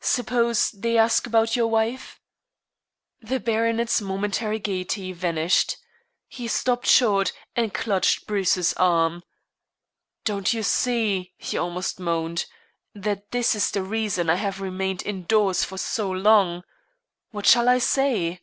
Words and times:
Suppose 0.00 0.70
they 0.70 0.96
ask 0.96 1.26
about 1.26 1.56
your 1.56 1.66
wife?" 1.66 2.18
The 3.20 3.38
baronet's 3.38 4.00
momentary 4.00 4.58
gaiety 4.58 5.12
vanished. 5.12 5.76
He 6.26 6.48
stopped 6.48 6.86
short, 6.86 7.34
and 7.54 7.74
clutched 7.74 8.26
Bruce's 8.26 8.72
arm. 8.78 9.24
"Don't 10.24 10.54
you 10.54 10.62
see," 10.62 11.34
he 11.36 11.58
almost 11.58 12.00
moaned, 12.00 12.46
"that 12.94 13.30
this 13.30 13.54
is 13.54 13.70
the 13.72 13.82
reason 13.82 14.30
I 14.30 14.36
have 14.36 14.58
remained 14.58 15.02
indoors 15.04 15.64
for 15.64 15.76
so 15.76 16.10
long? 16.10 16.64
What 17.30 17.44
shall 17.44 17.68
I 17.68 17.76
say?" 17.76 18.40